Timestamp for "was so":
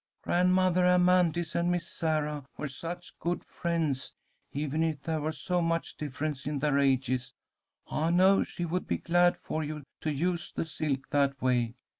5.21-5.61